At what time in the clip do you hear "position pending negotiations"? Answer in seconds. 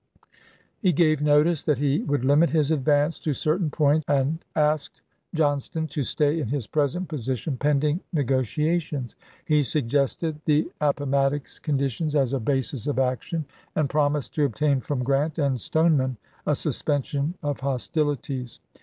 7.07-9.15